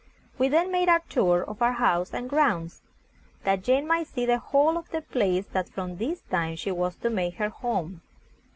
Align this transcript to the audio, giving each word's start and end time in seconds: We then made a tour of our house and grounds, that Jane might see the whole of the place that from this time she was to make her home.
We 0.39 0.47
then 0.49 0.71
made 0.71 0.89
a 0.89 0.99
tour 1.09 1.43
of 1.47 1.61
our 1.61 1.73
house 1.73 2.11
and 2.11 2.27
grounds, 2.27 2.81
that 3.43 3.61
Jane 3.61 3.85
might 3.85 4.07
see 4.07 4.25
the 4.25 4.39
whole 4.39 4.75
of 4.75 4.89
the 4.89 5.01
place 5.03 5.45
that 5.53 5.69
from 5.69 5.97
this 5.97 6.21
time 6.21 6.55
she 6.55 6.71
was 6.71 6.95
to 6.95 7.11
make 7.11 7.35
her 7.35 7.49
home. 7.49 8.01